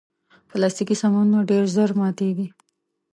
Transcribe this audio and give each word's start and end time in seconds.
پلاستيکي 0.49 0.95
سامانونه 1.01 1.47
ډېر 1.49 1.63
ژر 1.73 1.89
ماتیږي. 1.99 2.47